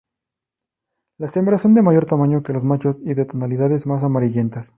[1.19, 4.69] Las hembras son de mayor tamaño que los machos y de tonalidades más amarillentas.